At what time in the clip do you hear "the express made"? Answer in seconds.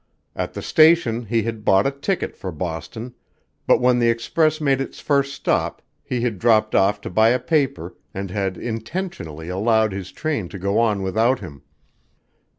3.99-4.81